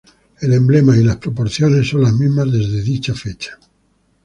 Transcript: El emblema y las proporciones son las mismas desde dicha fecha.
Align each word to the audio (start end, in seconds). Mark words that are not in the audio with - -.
El 0.39 0.53
emblema 0.53 0.97
y 0.97 1.03
las 1.03 1.17
proporciones 1.17 1.87
son 1.89 2.01
las 2.01 2.13
mismas 2.13 2.51
desde 2.51 2.81
dicha 2.81 3.13
fecha. 3.13 3.59